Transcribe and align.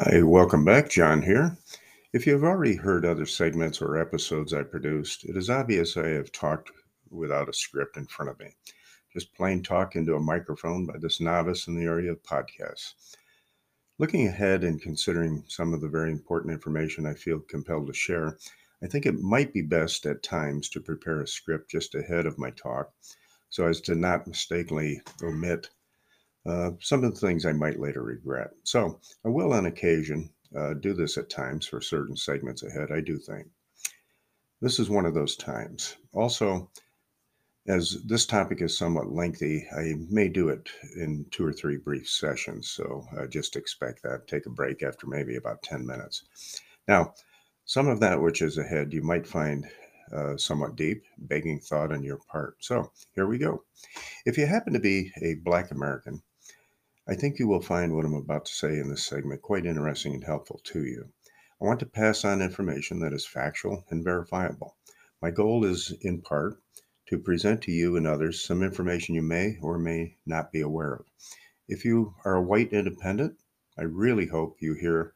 Hi, 0.00 0.22
welcome 0.22 0.64
back. 0.64 0.88
John 0.88 1.22
here. 1.22 1.58
If 2.12 2.24
you 2.24 2.32
have 2.34 2.44
already 2.44 2.76
heard 2.76 3.04
other 3.04 3.26
segments 3.26 3.82
or 3.82 3.98
episodes 3.98 4.54
I 4.54 4.62
produced, 4.62 5.24
it 5.24 5.36
is 5.36 5.50
obvious 5.50 5.96
I 5.96 6.06
have 6.10 6.30
talked 6.30 6.70
without 7.10 7.48
a 7.48 7.52
script 7.52 7.96
in 7.96 8.06
front 8.06 8.30
of 8.30 8.38
me. 8.38 8.54
Just 9.12 9.34
plain 9.34 9.60
talk 9.60 9.96
into 9.96 10.14
a 10.14 10.20
microphone 10.20 10.86
by 10.86 10.98
this 10.98 11.20
novice 11.20 11.66
in 11.66 11.74
the 11.74 11.86
area 11.86 12.12
of 12.12 12.22
podcasts. 12.22 13.16
Looking 13.98 14.28
ahead 14.28 14.62
and 14.62 14.80
considering 14.80 15.42
some 15.48 15.74
of 15.74 15.80
the 15.80 15.88
very 15.88 16.12
important 16.12 16.52
information 16.52 17.04
I 17.04 17.14
feel 17.14 17.40
compelled 17.40 17.88
to 17.88 17.92
share, 17.92 18.38
I 18.84 18.86
think 18.86 19.04
it 19.04 19.18
might 19.18 19.52
be 19.52 19.62
best 19.62 20.06
at 20.06 20.22
times 20.22 20.68
to 20.68 20.80
prepare 20.80 21.22
a 21.22 21.26
script 21.26 21.72
just 21.72 21.96
ahead 21.96 22.24
of 22.24 22.38
my 22.38 22.52
talk 22.52 22.92
so 23.48 23.66
as 23.66 23.80
to 23.80 23.96
not 23.96 24.28
mistakenly 24.28 25.02
omit 25.24 25.70
uh, 26.48 26.70
some 26.80 27.04
of 27.04 27.14
the 27.14 27.20
things 27.20 27.44
I 27.44 27.52
might 27.52 27.78
later 27.78 28.02
regret. 28.02 28.50
So 28.64 29.00
I 29.24 29.28
will, 29.28 29.52
on 29.52 29.66
occasion, 29.66 30.30
uh, 30.56 30.74
do 30.74 30.94
this 30.94 31.18
at 31.18 31.28
times 31.28 31.66
for 31.66 31.80
certain 31.80 32.16
segments 32.16 32.62
ahead, 32.62 32.90
I 32.90 33.00
do 33.00 33.18
think. 33.18 33.46
This 34.60 34.78
is 34.78 34.88
one 34.88 35.06
of 35.06 35.14
those 35.14 35.36
times. 35.36 35.96
Also, 36.12 36.70
as 37.68 38.02
this 38.04 38.24
topic 38.24 38.62
is 38.62 38.76
somewhat 38.76 39.12
lengthy, 39.12 39.66
I 39.76 39.94
may 40.08 40.28
do 40.28 40.48
it 40.48 40.70
in 40.96 41.26
two 41.30 41.44
or 41.44 41.52
three 41.52 41.76
brief 41.76 42.08
sessions. 42.08 42.70
So 42.70 43.06
uh, 43.16 43.26
just 43.26 43.56
expect 43.56 44.02
that. 44.02 44.26
Take 44.26 44.46
a 44.46 44.50
break 44.50 44.82
after 44.82 45.06
maybe 45.06 45.36
about 45.36 45.62
10 45.62 45.86
minutes. 45.86 46.62
Now, 46.88 47.12
some 47.66 47.88
of 47.88 48.00
that 48.00 48.20
which 48.20 48.40
is 48.40 48.56
ahead 48.56 48.94
you 48.94 49.02
might 49.02 49.26
find 49.26 49.68
uh, 50.12 50.38
somewhat 50.38 50.76
deep, 50.76 51.04
begging 51.18 51.60
thought 51.60 51.92
on 51.92 52.02
your 52.02 52.18
part. 52.32 52.56
So 52.60 52.90
here 53.14 53.26
we 53.26 53.36
go. 53.36 53.62
If 54.24 54.38
you 54.38 54.46
happen 54.46 54.72
to 54.72 54.80
be 54.80 55.12
a 55.22 55.34
Black 55.34 55.70
American, 55.70 56.22
I 57.10 57.14
think 57.14 57.38
you 57.38 57.48
will 57.48 57.62
find 57.62 57.96
what 57.96 58.04
I'm 58.04 58.12
about 58.12 58.44
to 58.44 58.52
say 58.52 58.78
in 58.78 58.90
this 58.90 59.06
segment 59.06 59.40
quite 59.40 59.64
interesting 59.64 60.12
and 60.12 60.22
helpful 60.22 60.60
to 60.64 60.84
you. 60.84 61.08
I 61.58 61.64
want 61.64 61.80
to 61.80 61.86
pass 61.86 62.22
on 62.22 62.42
information 62.42 63.00
that 63.00 63.14
is 63.14 63.26
factual 63.26 63.86
and 63.88 64.04
verifiable. 64.04 64.76
My 65.22 65.30
goal 65.30 65.64
is, 65.64 65.90
in 66.02 66.20
part, 66.20 66.60
to 67.06 67.18
present 67.18 67.62
to 67.62 67.72
you 67.72 67.96
and 67.96 68.06
others 68.06 68.44
some 68.44 68.62
information 68.62 69.14
you 69.14 69.22
may 69.22 69.56
or 69.62 69.78
may 69.78 70.18
not 70.26 70.52
be 70.52 70.60
aware 70.60 70.96
of. 70.96 71.06
If 71.66 71.82
you 71.82 72.14
are 72.26 72.34
a 72.34 72.42
white 72.42 72.74
independent, 72.74 73.38
I 73.78 73.84
really 73.84 74.26
hope 74.26 74.58
you 74.60 74.74
hear 74.74 75.14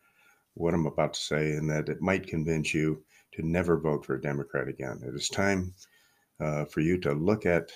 what 0.54 0.72
I'm 0.72 0.86
about 0.86 1.12
to 1.12 1.20
say 1.20 1.52
and 1.52 1.68
that 1.68 1.90
it 1.90 2.00
might 2.00 2.26
convince 2.26 2.72
you 2.72 3.04
to 3.32 3.46
never 3.46 3.76
vote 3.76 4.06
for 4.06 4.14
a 4.14 4.20
Democrat 4.22 4.66
again. 4.66 5.02
It 5.06 5.14
is 5.14 5.28
time 5.28 5.74
uh, 6.40 6.64
for 6.64 6.80
you 6.80 6.96
to 7.00 7.12
look 7.12 7.44
at 7.44 7.70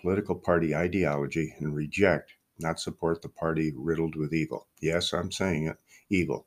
political 0.00 0.34
party 0.34 0.74
ideology 0.74 1.54
and 1.58 1.74
reject 1.74 2.32
not 2.60 2.80
support 2.80 3.22
the 3.22 3.28
party 3.28 3.72
riddled 3.76 4.16
with 4.16 4.32
evil. 4.32 4.66
Yes, 4.80 5.12
I'm 5.12 5.32
saying 5.32 5.66
it, 5.66 5.76
evil. 6.08 6.46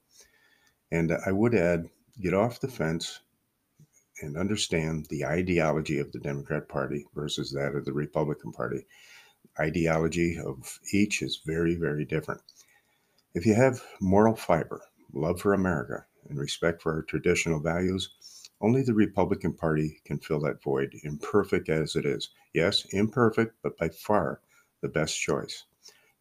And 0.92 1.12
I 1.26 1.32
would 1.32 1.56
add, 1.56 1.90
get 2.22 2.34
off 2.34 2.60
the 2.60 2.68
fence 2.68 3.22
and 4.22 4.38
understand 4.38 5.08
the 5.10 5.26
ideology 5.26 6.00
of 6.00 6.12
the 6.12 6.20
Democrat 6.20 6.70
Party 6.70 7.06
versus 7.16 7.52
that 7.52 7.76
of 7.76 7.86
the 7.86 7.94
Republican 7.94 8.52
Party. 8.52 8.86
Ideology 9.60 10.40
of 10.40 10.80
each 10.94 11.22
is 11.22 11.42
very, 11.46 11.76
very 11.76 12.06
different. 12.06 12.42
If 13.34 13.46
you 13.46 13.56
have 13.56 13.84
moral 14.00 14.36
fiber, 14.36 14.82
love 15.14 15.42
for 15.42 15.54
America, 15.54 16.06
and 16.30 16.40
respect 16.40 16.82
for 16.82 16.94
our 16.94 17.02
traditional 17.02 17.60
values, 17.60 18.10
only 18.62 18.82
the 18.82 18.94
Republican 18.94 19.54
Party 19.54 20.00
can 20.06 20.20
fill 20.20 20.40
that 20.42 20.64
void, 20.64 20.96
imperfect 21.04 21.70
as 21.70 21.96
it 21.96 22.06
is. 22.06 22.30
Yes, 22.54 22.86
imperfect, 22.92 23.56
but 23.62 23.78
by 23.78 23.90
far 23.90 24.40
the 24.82 24.88
best 24.88 25.20
choice. 25.20 25.66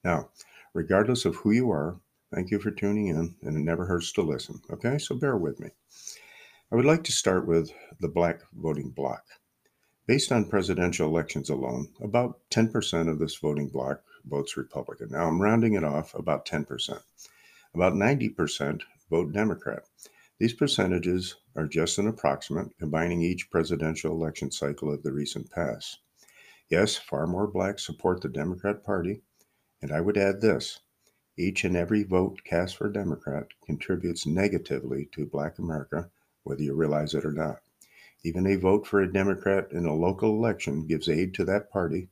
Now, 0.04 0.30
regardless 0.74 1.24
of 1.24 1.36
who 1.36 1.52
you 1.52 1.70
are, 1.70 2.00
thank 2.34 2.50
you 2.50 2.58
for 2.58 2.70
tuning 2.70 3.08
in, 3.08 3.34
and 3.42 3.56
it 3.56 3.60
never 3.60 3.86
hurts 3.86 4.12
to 4.12 4.22
listen. 4.22 4.60
Okay, 4.70 4.98
so 4.98 5.14
bear 5.14 5.36
with 5.36 5.60
me. 5.60 5.70
I 6.70 6.76
would 6.76 6.84
like 6.84 7.04
to 7.04 7.12
start 7.12 7.46
with 7.46 7.70
the 8.00 8.08
black 8.08 8.40
voting 8.54 8.90
bloc. 8.90 9.24
Based 10.06 10.32
on 10.32 10.48
presidential 10.48 11.06
elections 11.08 11.50
alone, 11.50 11.88
about 12.00 12.40
10% 12.50 13.08
of 13.08 13.18
this 13.18 13.36
voting 13.36 13.68
bloc 13.68 14.02
votes 14.24 14.56
Republican. 14.56 15.10
Now 15.10 15.28
I'm 15.28 15.40
rounding 15.40 15.74
it 15.74 15.84
off 15.84 16.14
about 16.14 16.46
10%. 16.46 17.00
About 17.74 17.94
90% 17.94 18.82
vote 19.10 19.32
Democrat. 19.32 19.84
These 20.38 20.54
percentages 20.54 21.36
are 21.54 21.66
just 21.66 21.98
an 21.98 22.08
approximate, 22.08 22.76
combining 22.78 23.22
each 23.22 23.50
presidential 23.50 24.12
election 24.12 24.50
cycle 24.50 24.92
of 24.92 25.02
the 25.02 25.12
recent 25.12 25.50
past. 25.50 26.00
Yes, 26.68 26.96
far 26.96 27.26
more 27.26 27.46
blacks 27.46 27.86
support 27.86 28.20
the 28.20 28.28
Democrat 28.28 28.82
Party, 28.82 29.22
and 29.82 29.92
I 29.92 30.00
would 30.00 30.16
add 30.16 30.40
this 30.40 30.80
each 31.36 31.64
and 31.64 31.76
every 31.76 32.04
vote 32.04 32.44
cast 32.44 32.76
for 32.76 32.86
a 32.86 32.92
Democrat 32.92 33.48
contributes 33.66 34.26
negatively 34.26 35.08
to 35.12 35.26
Black 35.26 35.58
America, 35.58 36.10
whether 36.44 36.62
you 36.62 36.74
realize 36.74 37.14
it 37.14 37.24
or 37.24 37.32
not. 37.32 37.62
Even 38.22 38.46
a 38.46 38.56
vote 38.56 38.86
for 38.86 39.00
a 39.00 39.12
Democrat 39.12 39.72
in 39.72 39.86
a 39.86 39.94
local 39.94 40.36
election 40.36 40.86
gives 40.86 41.08
aid 41.08 41.34
to 41.34 41.44
that 41.46 41.70
party, 41.70 42.08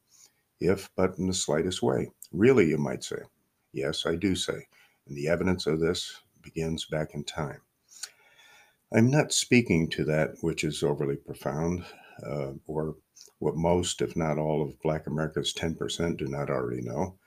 if 0.59 0.91
but 0.97 1.17
in 1.19 1.29
the 1.29 1.35
slightest 1.35 1.83
way. 1.83 2.11
Really, 2.33 2.67
you 2.69 2.79
might 2.79 3.05
say. 3.05 3.23
Yes, 3.73 4.05
I 4.07 4.17
do 4.17 4.35
say. 4.35 4.67
And 5.07 5.17
the 5.17 5.29
evidence 5.29 5.67
of 5.67 5.81
this 5.81 6.23
begins 6.43 6.87
back 6.87 7.15
in 7.15 7.23
time. 7.23 7.61
I'm 8.93 9.11
not 9.11 9.33
speaking 9.33 9.89
to 9.91 10.05
that 10.07 10.37
which 10.41 10.65
is 10.65 10.83
overly 10.83 11.17
profound, 11.17 11.85
uh, 12.27 12.53
or 12.67 12.97
what 13.39 13.55
most, 13.55 14.03
if 14.03 14.17
not 14.17 14.39
all, 14.39 14.63
of 14.63 14.81
Black 14.81 15.07
America's 15.07 15.55
10% 15.55 16.17
do 16.17 16.27
not 16.27 16.51
already 16.51 16.83
know. 16.83 17.19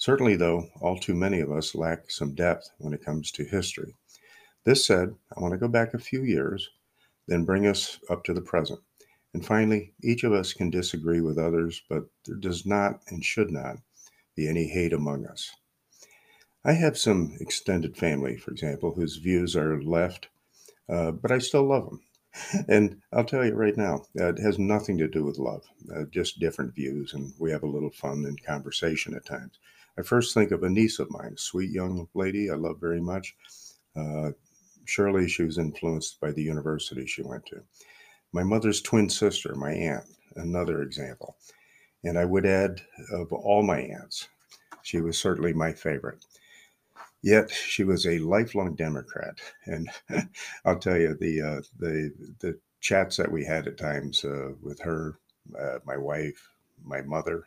Certainly, 0.00 0.36
though, 0.36 0.66
all 0.80 0.98
too 0.98 1.14
many 1.14 1.40
of 1.40 1.52
us 1.52 1.74
lack 1.74 2.10
some 2.10 2.34
depth 2.34 2.70
when 2.78 2.94
it 2.94 3.04
comes 3.04 3.30
to 3.32 3.44
history. 3.44 3.94
This 4.64 4.86
said, 4.86 5.14
I 5.36 5.40
want 5.40 5.52
to 5.52 5.58
go 5.58 5.68
back 5.68 5.92
a 5.92 5.98
few 5.98 6.22
years, 6.22 6.70
then 7.28 7.44
bring 7.44 7.66
us 7.66 8.00
up 8.08 8.24
to 8.24 8.32
the 8.32 8.40
present. 8.40 8.80
And 9.34 9.44
finally, 9.44 9.92
each 10.02 10.24
of 10.24 10.32
us 10.32 10.54
can 10.54 10.70
disagree 10.70 11.20
with 11.20 11.36
others, 11.36 11.82
but 11.90 12.04
there 12.24 12.36
does 12.36 12.64
not 12.64 13.02
and 13.08 13.22
should 13.22 13.50
not 13.50 13.76
be 14.36 14.48
any 14.48 14.66
hate 14.66 14.94
among 14.94 15.26
us. 15.26 15.50
I 16.64 16.72
have 16.72 16.96
some 16.96 17.36
extended 17.38 17.94
family, 17.94 18.38
for 18.38 18.52
example, 18.52 18.94
whose 18.94 19.18
views 19.18 19.54
are 19.54 19.82
left, 19.82 20.28
uh, 20.88 21.10
but 21.10 21.30
I 21.30 21.40
still 21.40 21.64
love 21.64 21.84
them. 21.84 22.00
And 22.68 23.00
I'll 23.12 23.24
tell 23.24 23.44
you 23.44 23.54
right 23.54 23.76
now, 23.76 24.04
uh, 24.18 24.28
it 24.28 24.38
has 24.38 24.58
nothing 24.58 24.98
to 24.98 25.08
do 25.08 25.24
with 25.24 25.38
love, 25.38 25.64
uh, 25.94 26.04
just 26.10 26.38
different 26.38 26.74
views, 26.74 27.14
and 27.14 27.32
we 27.38 27.50
have 27.50 27.62
a 27.62 27.68
little 27.68 27.90
fun 27.90 28.24
and 28.26 28.42
conversation 28.42 29.14
at 29.14 29.26
times. 29.26 29.58
I 29.98 30.02
first 30.02 30.32
think 30.34 30.50
of 30.50 30.62
a 30.62 30.70
niece 30.70 30.98
of 30.98 31.10
mine, 31.10 31.36
sweet 31.36 31.70
young 31.70 32.08
lady 32.14 32.50
I 32.50 32.54
love 32.54 32.80
very 32.80 33.00
much. 33.00 33.34
Uh, 33.96 34.30
surely 34.84 35.28
she 35.28 35.42
was 35.42 35.58
influenced 35.58 36.20
by 36.20 36.30
the 36.32 36.42
university 36.42 37.06
she 37.06 37.22
went 37.22 37.46
to. 37.46 37.62
My 38.32 38.42
mother's 38.42 38.80
twin 38.80 39.10
sister, 39.10 39.54
my 39.54 39.72
aunt, 39.72 40.04
another 40.36 40.82
example. 40.82 41.36
And 42.04 42.18
I 42.18 42.24
would 42.24 42.46
add, 42.46 42.80
of 43.12 43.32
all 43.32 43.62
my 43.62 43.80
aunts, 43.80 44.28
she 44.82 45.00
was 45.00 45.18
certainly 45.18 45.52
my 45.52 45.72
favorite. 45.72 46.24
Yet 47.22 47.50
she 47.50 47.84
was 47.84 48.06
a 48.06 48.18
lifelong 48.18 48.74
Democrat, 48.74 49.40
and 49.66 49.90
I'll 50.64 50.78
tell 50.78 50.98
you 50.98 51.14
the 51.14 51.40
uh, 51.42 51.60
the 51.78 52.12
the 52.40 52.58
chats 52.80 53.16
that 53.18 53.30
we 53.30 53.44
had 53.44 53.66
at 53.66 53.76
times 53.76 54.24
uh, 54.24 54.52
with 54.62 54.80
her, 54.80 55.18
uh, 55.58 55.78
my 55.84 55.96
wife, 55.98 56.48
my 56.82 57.02
mother, 57.02 57.44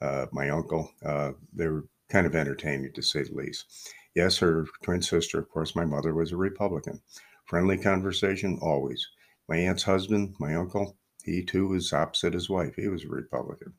uh, 0.00 0.26
my 0.32 0.50
uncle. 0.50 0.92
Uh, 1.04 1.32
they 1.52 1.68
were 1.68 1.86
kind 2.08 2.26
of 2.26 2.34
entertaining 2.34 2.92
to 2.92 3.02
say 3.02 3.22
the 3.22 3.34
least. 3.34 3.92
Yes, 4.14 4.38
her 4.38 4.66
twin 4.82 5.02
sister, 5.02 5.38
of 5.38 5.48
course, 5.50 5.76
my 5.76 5.84
mother 5.84 6.14
was 6.14 6.32
a 6.32 6.36
Republican. 6.36 7.00
Friendly 7.46 7.78
conversation, 7.78 8.58
always. 8.60 9.06
My 9.48 9.56
aunt's 9.58 9.84
husband, 9.84 10.34
my 10.40 10.54
uncle, 10.54 10.96
he 11.24 11.44
too 11.44 11.68
was 11.68 11.92
opposite 11.92 12.34
his 12.34 12.50
wife. 12.50 12.74
He 12.76 12.88
was 12.88 13.04
a 13.04 13.08
Republican. 13.08 13.74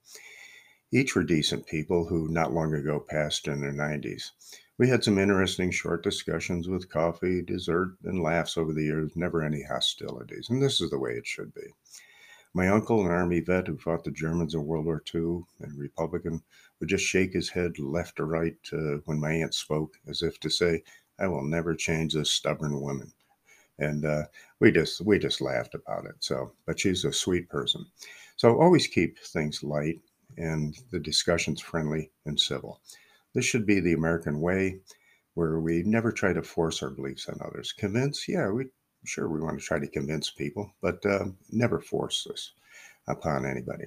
Each 0.92 1.16
were 1.16 1.24
decent 1.24 1.68
people 1.68 2.06
who 2.06 2.28
not 2.30 2.54
long 2.54 2.74
ago 2.76 3.00
passed 3.00 3.48
in 3.48 3.62
their 3.62 3.74
90s. 3.74 4.32
We 4.80 4.88
had 4.88 5.04
some 5.04 5.18
interesting 5.18 5.72
short 5.72 6.04
discussions 6.04 6.70
with 6.70 6.90
coffee, 6.90 7.42
dessert, 7.42 7.98
and 8.06 8.24
laughs 8.24 8.58
over 8.58 8.72
the 8.72 8.86
years, 8.86 9.12
never 9.14 9.44
any 9.44 9.62
hostilities. 9.62 10.50
And 10.50 10.62
this 10.62 10.80
is 10.80 10.90
the 10.90 10.98
way 10.98 11.16
it 11.16 11.28
should 11.28 11.54
be. 11.54 11.74
My 12.54 12.70
uncle, 12.70 13.06
an 13.06 13.12
Army 13.12 13.42
vet 13.42 13.68
who 13.68 13.78
fought 13.78 14.06
the 14.06 14.12
Germans 14.12 14.54
in 14.54 14.66
World 14.66 14.86
War 14.86 15.04
II 15.14 15.44
and 15.60 15.78
Republican, 15.78 16.42
would 16.80 16.88
just 16.88 17.04
shake 17.04 17.34
his 17.34 17.50
head 17.50 17.78
left 17.78 18.22
or 18.22 18.26
right 18.26 18.56
uh, 18.72 19.00
when 19.04 19.20
my 19.20 19.34
aunt 19.34 19.54
spoke, 19.54 19.98
as 20.08 20.22
if 20.22 20.40
to 20.40 20.50
say, 20.50 20.82
"I 21.20 21.28
will 21.28 21.44
never 21.44 21.76
change 21.76 22.14
this 22.14 22.32
stubborn 22.32 22.80
woman." 22.80 23.12
And 23.80 24.06
uh, 24.06 24.28
we 24.62 24.72
just 24.72 25.02
we 25.02 25.20
just 25.20 25.42
laughed 25.42 25.76
about 25.76 26.06
it. 26.06 26.16
So, 26.22 26.54
but 26.66 26.80
she's 26.80 27.04
a 27.04 27.12
sweet 27.12 27.50
person. 27.50 27.86
So 28.38 28.58
always 28.58 28.88
keep 28.88 29.20
things 29.20 29.62
light 29.62 30.00
and 30.38 30.74
the 30.90 31.02
discussions 31.02 31.60
friendly 31.60 32.12
and 32.26 32.40
civil. 32.40 32.80
This 33.34 33.46
should 33.46 33.66
be 33.66 33.80
the 33.80 33.94
American 33.94 34.40
way, 34.40 34.80
where 35.36 35.60
we 35.60 35.84
never 35.84 36.12
try 36.12 36.34
to 36.34 36.42
force 36.42 36.82
our 36.82 36.90
beliefs 36.90 37.30
on 37.30 37.40
others. 37.42 37.72
Convince, 37.72 38.28
yeah, 38.28 38.50
we 38.50 38.66
sure 39.06 39.30
we 39.30 39.40
want 39.40 39.60
to 39.60 39.66
try 39.66 39.80
to 39.80 39.88
convince 39.88 40.30
people, 40.30 40.74
but 40.82 41.06
uh, 41.06 41.26
never 41.52 41.80
force 41.80 42.26
this 42.28 42.52
upon 43.08 43.46
anybody. 43.46 43.86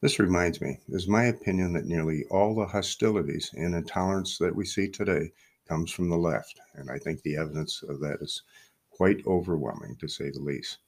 This 0.00 0.18
reminds 0.18 0.60
me, 0.60 0.78
it 0.88 0.94
is 0.94 1.06
my 1.06 1.24
opinion 1.24 1.72
that 1.74 1.86
nearly 1.86 2.24
all 2.30 2.54
the 2.54 2.66
hostilities 2.66 3.50
and 3.54 3.74
intolerance 3.74 4.38
that 4.38 4.54
we 4.54 4.64
see 4.64 4.88
today 4.88 5.32
comes 5.68 5.90
from 5.90 6.08
the 6.08 6.16
left, 6.16 6.60
and 6.74 6.90
I 6.90 6.98
think 6.98 7.22
the 7.22 7.36
evidence 7.36 7.82
of 7.88 8.00
that 8.00 8.18
is 8.20 8.42
quite 8.90 9.26
overwhelming, 9.26 9.96
to 10.00 10.08
say 10.08 10.30
the 10.30 10.40
least. 10.40 10.78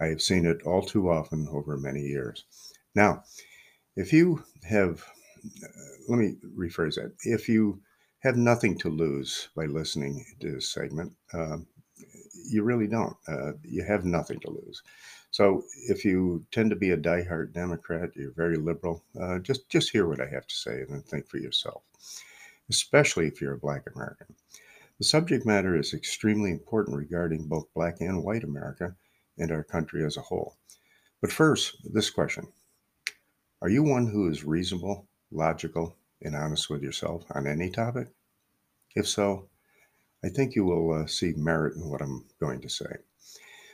I 0.00 0.06
have 0.06 0.22
seen 0.22 0.44
it 0.44 0.62
all 0.62 0.82
too 0.82 1.10
often 1.10 1.48
over 1.50 1.76
many 1.76 2.02
years. 2.02 2.44
Now, 2.94 3.24
if 3.96 4.12
you 4.12 4.42
have, 4.68 5.04
let 6.08 6.18
me 6.18 6.36
rephrase 6.56 6.96
that. 6.96 7.12
If 7.24 7.48
you 7.48 7.80
have 8.20 8.36
nothing 8.36 8.78
to 8.78 8.88
lose 8.88 9.48
by 9.54 9.66
listening 9.66 10.24
to 10.40 10.52
this 10.52 10.70
segment, 10.70 11.12
uh, 11.32 11.58
you 12.48 12.62
really 12.62 12.86
don't. 12.86 13.16
Uh, 13.28 13.52
you 13.62 13.84
have 13.84 14.04
nothing 14.04 14.40
to 14.40 14.50
lose. 14.50 14.82
So 15.30 15.64
if 15.88 16.04
you 16.04 16.44
tend 16.52 16.70
to 16.70 16.76
be 16.76 16.90
a 16.90 16.96
diehard 16.96 17.52
Democrat, 17.52 18.10
you're 18.14 18.30
very 18.32 18.56
liberal, 18.56 19.02
uh, 19.20 19.40
just 19.40 19.68
just 19.68 19.90
hear 19.90 20.06
what 20.06 20.20
I 20.20 20.26
have 20.26 20.46
to 20.46 20.54
say 20.54 20.80
and 20.80 20.90
then 20.90 21.02
think 21.02 21.28
for 21.28 21.38
yourself. 21.38 21.82
Especially 22.70 23.26
if 23.26 23.40
you're 23.40 23.54
a 23.54 23.58
Black 23.58 23.82
American. 23.94 24.34
The 24.98 25.04
subject 25.04 25.44
matter 25.44 25.76
is 25.76 25.92
extremely 25.92 26.52
important 26.52 26.96
regarding 26.96 27.48
both 27.48 27.74
Black 27.74 28.00
and 28.00 28.22
White 28.22 28.44
America 28.44 28.94
and 29.36 29.50
our 29.50 29.64
country 29.64 30.04
as 30.04 30.16
a 30.16 30.22
whole. 30.22 30.56
But 31.20 31.32
first, 31.32 31.76
this 31.92 32.10
question 32.10 32.46
Are 33.60 33.68
you 33.68 33.82
one 33.82 34.06
who 34.06 34.30
is 34.30 34.44
reasonable, 34.44 35.08
logical, 35.34 35.96
and 36.22 36.34
honest 36.34 36.70
with 36.70 36.82
yourself 36.82 37.24
on 37.34 37.46
any 37.46 37.70
topic? 37.70 38.08
If 38.94 39.08
so, 39.08 39.48
I 40.24 40.28
think 40.28 40.54
you 40.54 40.64
will 40.64 41.02
uh, 41.02 41.06
see 41.06 41.34
merit 41.36 41.76
in 41.76 41.90
what 41.90 42.00
I'm 42.00 42.24
going 42.40 42.60
to 42.62 42.68
say. 42.68 42.96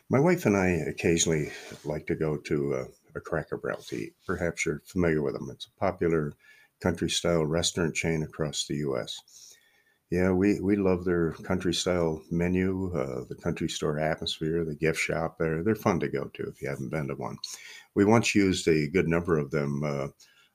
My 0.09 0.19
wife 0.19 0.47
and 0.47 0.57
I 0.57 0.71
occasionally 0.89 1.53
like 1.85 2.07
to 2.09 2.17
go 2.17 2.37
to 2.37 2.75
a, 2.75 2.87
a 3.17 3.21
Cracker 3.21 3.57
Barrel 3.57 3.83
to 3.89 3.97
eat. 3.97 4.15
Perhaps 4.27 4.67
you're 4.67 4.83
familiar 4.85 5.23
with 5.23 5.35
them. 5.35 5.49
It's 5.53 5.67
a 5.67 5.79
popular 5.79 6.33
country 6.81 7.09
style 7.09 7.47
restaurant 7.47 7.95
chain 7.95 8.25
across 8.25 8.67
the 8.67 8.77
U.S. 8.77 9.55
Yeah, 10.11 10.33
we, 10.33 10.59
we 10.59 10.75
love 10.75 11.05
their 11.05 11.33
country 11.45 11.73
style 11.73 12.21
menu, 12.33 12.93
uh, 12.93 13.25
the 13.29 13.37
country 13.37 13.69
store 13.69 14.01
atmosphere, 14.01 14.65
the 14.65 14.75
gift 14.75 14.99
shop 14.99 15.39
there. 15.39 15.63
They're 15.63 15.77
fun 15.77 16.01
to 16.01 16.09
go 16.09 16.25
to 16.25 16.43
if 16.49 16.61
you 16.61 16.69
haven't 16.69 16.91
been 16.91 17.07
to 17.07 17.15
one. 17.15 17.37
We 17.95 18.05
once 18.05 18.35
used 18.35 18.67
a 18.67 18.89
good 18.89 19.07
number 19.07 19.39
of 19.39 19.53
them 19.53 19.85
uh, 19.85 20.09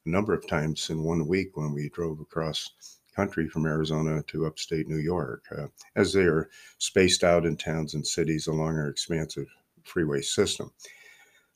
a 0.05 0.09
number 0.09 0.33
of 0.33 0.47
times 0.47 0.89
in 0.89 1.03
one 1.03 1.27
week 1.27 1.57
when 1.57 1.73
we 1.73 1.89
drove 1.89 2.19
across 2.19 2.71
country 3.15 3.47
from 3.47 3.65
Arizona 3.65 4.21
to 4.27 4.45
upstate 4.45 4.87
New 4.87 4.97
York, 4.97 5.45
uh, 5.57 5.67
as 5.95 6.13
they 6.13 6.23
are 6.23 6.49
spaced 6.77 7.23
out 7.23 7.45
in 7.45 7.55
towns 7.55 7.93
and 7.93 8.05
cities 8.05 8.47
along 8.47 8.77
our 8.77 8.89
expansive 8.89 9.47
freeway 9.83 10.21
system. 10.21 10.71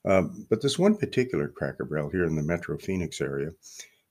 Um, 0.06 0.48
but 0.50 0.62
this 0.62 0.80
one 0.80 0.96
particular 0.96 1.50
Cracker 1.50 1.84
Barrel 1.84 2.10
here 2.10 2.24
in 2.24 2.36
the 2.36 2.44
Metro 2.44 2.78
Phoenix 2.78 3.20
area 3.20 3.52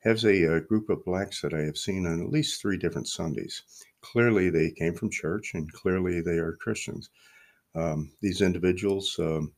has 0.00 0.24
a, 0.24 0.44
a, 0.44 0.56
uh, 0.56 0.60
group 0.60 0.90
of 0.90 1.04
blacks 1.04 1.40
that 1.40 1.54
I 1.54 1.60
have 1.60 1.78
seen 1.78 2.06
on 2.06 2.22
at 2.22 2.30
least 2.30 2.60
three 2.60 2.76
different 2.76 3.08
Sundays. 3.08 3.62
Clearly, 4.02 4.50
they 4.50 4.70
came 4.70 4.94
from 4.94 5.10
church, 5.10 5.52
and 5.54 5.72
clearly, 5.72 6.20
they 6.20 6.38
are 6.38 6.52
Christians. 6.52 7.10
Um, 7.74 8.12
these 8.20 8.42
individuals 8.42 9.16
um, 9.18 9.52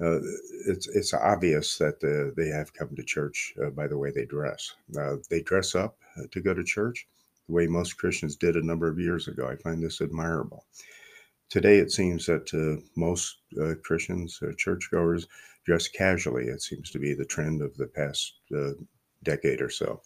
uh, 0.00 0.20
it's 0.66 0.86
it's 0.88 1.14
obvious 1.14 1.76
that 1.78 2.02
uh, 2.04 2.32
they 2.36 2.48
have 2.48 2.72
come 2.72 2.94
to 2.94 3.02
church 3.02 3.54
uh, 3.62 3.70
by 3.70 3.86
the 3.86 3.98
way 3.98 4.10
they 4.10 4.24
dress. 4.24 4.74
Uh, 4.98 5.16
they 5.30 5.42
dress 5.42 5.74
up 5.74 5.96
uh, 6.16 6.22
to 6.30 6.40
go 6.40 6.54
to 6.54 6.62
church 6.62 7.06
the 7.46 7.54
way 7.54 7.66
most 7.66 7.96
Christians 7.96 8.36
did 8.36 8.56
a 8.56 8.64
number 8.66 8.88
of 8.88 9.00
years 9.00 9.28
ago. 9.28 9.48
I 9.48 9.56
find 9.56 9.82
this 9.82 10.00
admirable. 10.00 10.64
Today, 11.50 11.78
it 11.78 11.90
seems 11.90 12.26
that 12.26 12.52
uh, 12.52 12.82
most 12.94 13.38
Christians, 13.82 14.38
churchgoers, 14.58 15.26
dress 15.64 15.88
casually. 15.88 16.44
It 16.44 16.60
seems 16.60 16.90
to 16.90 16.98
be 16.98 17.14
the 17.14 17.24
trend 17.24 17.62
of 17.62 17.74
the 17.78 17.86
past 17.86 18.34
decade 19.22 19.62
or 19.62 19.70
so. 19.70 20.02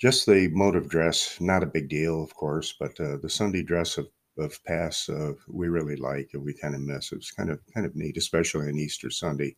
Just 0.00 0.26
the 0.26 0.48
mode 0.48 0.74
of 0.74 0.88
dress, 0.88 1.40
not 1.40 1.62
a 1.62 1.66
big 1.66 1.88
deal, 1.88 2.24
of 2.24 2.34
course, 2.34 2.74
but 2.78 2.96
the 2.96 3.30
Sunday 3.30 3.62
dress 3.62 3.98
of 3.98 4.08
of 4.38 4.62
past 4.64 5.10
uh, 5.10 5.32
we 5.48 5.68
really 5.68 5.96
like 5.96 6.30
and 6.32 6.42
we 6.42 6.54
kind 6.54 6.74
of 6.74 6.80
miss. 6.80 7.12
It 7.12 7.16
was 7.16 7.30
kind 7.30 7.50
of 7.50 7.60
kind 7.74 7.86
of 7.86 7.94
neat, 7.96 8.16
especially 8.16 8.68
on 8.68 8.78
Easter 8.78 9.10
Sunday. 9.10 9.56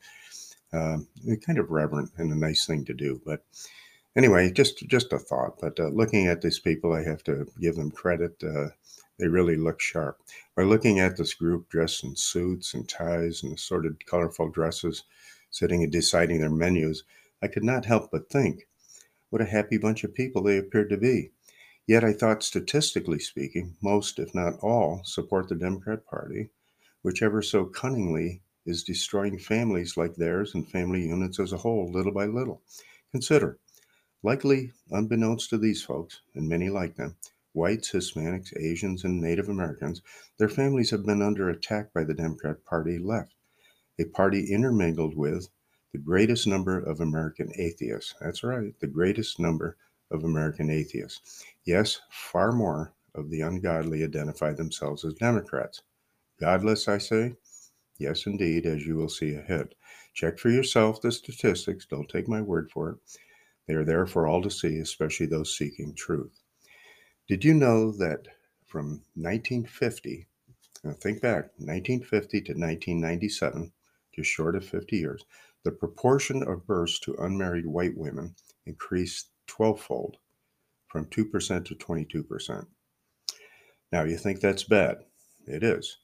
Um, 0.72 1.06
kind 1.46 1.58
of 1.58 1.70
reverent 1.70 2.10
and 2.16 2.32
a 2.32 2.36
nice 2.36 2.66
thing 2.66 2.84
to 2.86 2.94
do. 2.94 3.20
But 3.24 3.44
anyway, 4.16 4.50
just 4.50 4.78
just 4.88 5.12
a 5.12 5.18
thought. 5.18 5.60
But 5.60 5.78
uh, 5.78 5.88
looking 5.88 6.26
at 6.26 6.42
these 6.42 6.58
people, 6.58 6.92
I 6.92 7.04
have 7.04 7.22
to 7.24 7.46
give 7.60 7.76
them 7.76 7.90
credit. 7.90 8.42
Uh, 8.42 8.68
they 9.18 9.28
really 9.28 9.56
look 9.56 9.80
sharp. 9.80 10.20
By 10.56 10.64
looking 10.64 10.98
at 10.98 11.16
this 11.16 11.34
group 11.34 11.68
dressed 11.68 12.02
in 12.02 12.16
suits 12.16 12.74
and 12.74 12.88
ties 12.88 13.42
and 13.42 13.52
assorted 13.52 14.04
colorful 14.06 14.48
dresses, 14.48 15.04
sitting 15.50 15.84
and 15.84 15.92
deciding 15.92 16.40
their 16.40 16.50
menus, 16.50 17.04
I 17.40 17.46
could 17.46 17.62
not 17.62 17.84
help 17.84 18.10
but 18.10 18.28
think, 18.28 18.66
what 19.30 19.42
a 19.42 19.46
happy 19.46 19.78
bunch 19.78 20.02
of 20.02 20.14
people 20.14 20.42
they 20.42 20.58
appeared 20.58 20.90
to 20.90 20.96
be. 20.96 21.30
Yet 21.86 22.02
I 22.02 22.14
thought, 22.14 22.42
statistically 22.42 23.18
speaking, 23.18 23.76
most, 23.82 24.18
if 24.18 24.34
not 24.34 24.58
all, 24.60 25.02
support 25.04 25.48
the 25.48 25.54
Democrat 25.54 26.06
Party, 26.06 26.48
whichever 27.02 27.42
so 27.42 27.66
cunningly 27.66 28.40
is 28.64 28.82
destroying 28.82 29.38
families 29.38 29.96
like 29.96 30.16
theirs 30.16 30.54
and 30.54 30.66
family 30.66 31.06
units 31.06 31.38
as 31.38 31.52
a 31.52 31.58
whole, 31.58 31.92
little 31.92 32.12
by 32.12 32.24
little. 32.24 32.62
Consider, 33.12 33.58
likely 34.22 34.72
unbeknownst 34.90 35.50
to 35.50 35.58
these 35.58 35.82
folks, 35.82 36.22
and 36.34 36.48
many 36.48 36.70
like 36.70 36.96
them, 36.96 37.16
whites, 37.52 37.92
Hispanics, 37.92 38.56
Asians, 38.58 39.04
and 39.04 39.20
Native 39.20 39.50
Americans, 39.50 40.00
their 40.38 40.48
families 40.48 40.90
have 40.90 41.04
been 41.04 41.20
under 41.20 41.50
attack 41.50 41.92
by 41.92 42.04
the 42.04 42.14
Democrat 42.14 42.64
Party 42.64 42.98
left, 42.98 43.34
a 43.98 44.04
party 44.04 44.50
intermingled 44.50 45.14
with 45.14 45.50
the 45.92 45.98
greatest 45.98 46.46
number 46.46 46.78
of 46.78 47.00
American 47.00 47.52
atheists. 47.56 48.14
That's 48.22 48.42
right, 48.42 48.74
the 48.80 48.86
greatest 48.86 49.38
number 49.38 49.76
of 50.14 50.24
American 50.24 50.70
atheists. 50.70 51.44
Yes, 51.64 52.00
far 52.10 52.52
more 52.52 52.94
of 53.14 53.28
the 53.28 53.42
ungodly 53.42 54.02
identify 54.02 54.52
themselves 54.52 55.04
as 55.04 55.14
Democrats. 55.14 55.82
Godless, 56.40 56.88
I 56.88 56.98
say? 56.98 57.34
Yes, 57.98 58.26
indeed, 58.26 58.64
as 58.64 58.86
you 58.86 58.96
will 58.96 59.08
see 59.08 59.34
ahead. 59.34 59.74
Check 60.14 60.38
for 60.38 60.48
yourself 60.50 61.02
the 61.02 61.12
statistics. 61.12 61.86
Don't 61.86 62.08
take 62.08 62.28
my 62.28 62.40
word 62.40 62.70
for 62.70 62.90
it. 62.90 62.96
They 63.66 63.74
are 63.74 63.84
there 63.84 64.06
for 64.06 64.26
all 64.26 64.42
to 64.42 64.50
see, 64.50 64.78
especially 64.78 65.26
those 65.26 65.56
seeking 65.56 65.94
truth. 65.94 66.40
Did 67.28 67.44
you 67.44 67.54
know 67.54 67.92
that 67.92 68.28
from 68.66 69.02
1950, 69.14 70.26
now 70.82 70.92
think 70.92 71.22
back, 71.22 71.50
1950 71.58 72.40
to 72.42 72.52
1997, 72.52 73.72
just 74.14 74.30
short 74.30 74.54
of 74.56 74.64
50 74.64 74.96
years, 74.96 75.24
the 75.64 75.72
proportion 75.72 76.42
of 76.42 76.66
births 76.66 76.98
to 77.00 77.14
unmarried 77.14 77.66
white 77.66 77.96
women 77.96 78.34
increased 78.66 79.30
12 79.46 79.80
fold 79.80 80.16
from 80.88 81.06
2% 81.06 81.64
to 81.64 81.74
22%. 81.74 82.66
Now, 83.92 84.04
you 84.04 84.16
think 84.16 84.40
that's 84.40 84.64
bad. 84.64 85.04
It 85.46 85.62
is. 85.62 85.98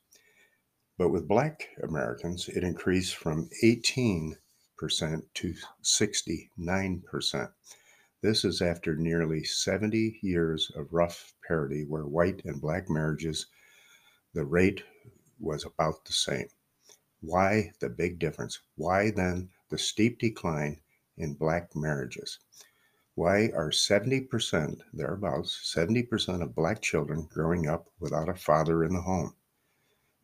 But 0.99 1.09
with 1.11 1.29
black 1.29 1.69
Americans, 1.83 2.49
it 2.49 2.63
increased 2.63 3.17
from 3.17 3.49
18% 3.65 4.37
to 5.35 5.55
69%. 5.83 7.53
This 8.23 8.45
is 8.45 8.61
after 8.61 8.95
nearly 8.97 9.45
70 9.45 10.19
years 10.23 10.71
of 10.77 10.93
rough 10.93 11.33
parity 11.47 11.85
where 11.85 12.07
white 12.07 12.45
and 12.45 12.61
black 12.61 12.91
marriages, 12.91 13.47
the 14.35 14.45
rate 14.45 14.85
was 15.39 15.65
about 15.65 16.05
the 16.05 16.13
same. 16.13 16.49
Why 17.23 17.73
the 17.81 17.89
big 17.89 18.19
difference? 18.19 18.61
Why 18.77 19.11
then 19.11 19.49
the 19.71 19.79
steep 19.79 20.19
decline 20.19 20.81
in 21.17 21.35
black 21.35 21.75
marriages? 21.75 22.39
Why 23.21 23.51
are 23.55 23.69
70%, 23.69 24.81
thereabouts, 24.95 25.75
70% 25.77 26.43
of 26.43 26.55
black 26.55 26.81
children 26.81 27.29
growing 27.31 27.69
up 27.69 27.87
without 27.99 28.31
a 28.31 28.35
father 28.35 28.83
in 28.83 28.95
the 28.95 29.03
home? 29.03 29.35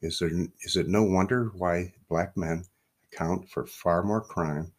Is, 0.01 0.19
there, 0.19 0.31
is 0.63 0.77
it 0.77 0.89
no 0.89 1.03
wonder 1.03 1.51
why 1.53 1.93
black 2.09 2.39
men 2.39 2.65
account 3.13 3.51
for 3.51 3.67
far 3.67 4.03
more 4.03 4.23
crime 4.23 4.73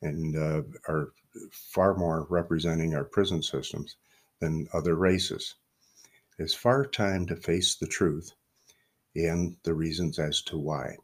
and 0.00 0.34
uh, 0.34 0.62
are 0.88 1.12
far 1.52 1.94
more 1.94 2.26
representing 2.30 2.94
our 2.94 3.04
prison 3.04 3.42
systems 3.42 3.96
than 4.40 4.66
other 4.72 4.94
races? 4.94 5.56
It's 6.38 6.54
far 6.54 6.86
time 6.86 7.26
to 7.26 7.36
face 7.36 7.74
the 7.74 7.86
truth 7.86 8.32
and 9.14 9.58
the 9.64 9.74
reasons 9.74 10.18
as 10.18 10.40
to 10.44 10.56
why. 10.56 10.96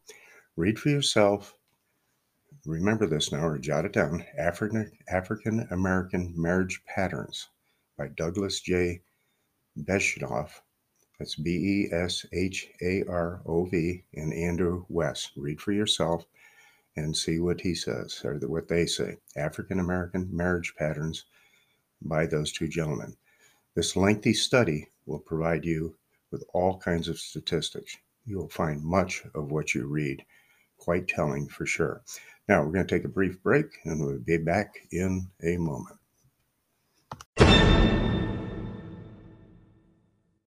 Read 0.57 0.79
for 0.79 0.89
yourself 0.89 1.59
remember 2.67 3.07
this 3.07 3.31
now 3.31 3.47
or 3.47 3.59
jot 3.59 3.85
it 3.85 3.93
down 3.93 4.25
African 4.39 5.69
American 5.71 6.33
Marriage 6.37 6.83
Patterns 6.87 7.49
by 7.99 8.09
Douglas 8.09 8.61
J. 8.61 9.03
Besharov. 9.79 10.51
That's 11.19 11.35
B 11.35 11.51
E 11.51 11.95
S 11.95 12.25
H 12.33 12.69
A 12.83 13.05
R 13.09 13.43
O 13.47 13.65
V 13.67 14.05
and 14.15 14.33
Andrew 14.33 14.85
West. 14.89 15.33
Read 15.37 15.61
for 15.61 15.73
yourself 15.73 16.25
and 16.97 17.17
see 17.17 17.39
what 17.39 17.61
he 17.61 17.75
says 17.75 18.21
or 18.25 18.35
what 18.47 18.69
they 18.69 18.87
say. 18.87 19.17
African 19.37 19.81
American 19.81 20.29
Marriage 20.35 20.75
Patterns 20.77 21.25
by 22.03 22.27
those 22.27 22.53
two 22.53 22.69
gentlemen. 22.69 23.17
This 23.75 23.97
lengthy 23.97 24.33
study 24.33 24.89
will 25.07 25.19
provide 25.19 25.65
you 25.65 25.97
with 26.31 26.45
all 26.53 26.79
kinds 26.79 27.09
of 27.09 27.19
statistics. 27.19 27.97
You 28.25 28.39
will 28.39 28.49
find 28.49 28.83
much 28.83 29.25
of 29.35 29.51
what 29.51 29.75
you 29.75 29.87
read 29.87 30.25
quite 30.79 31.09
telling 31.09 31.49
for 31.49 31.67
sure. 31.67 32.03
Now, 32.49 32.63
we're 32.63 32.73
going 32.73 32.87
to 32.87 32.95
take 32.95 33.05
a 33.05 33.09
brief 33.09 33.43
break 33.43 33.67
and 33.85 34.05
we'll 34.05 34.19
be 34.19 34.37
back 34.37 34.75
in 34.93 35.29
a 35.43 35.57
moment. 35.57 35.97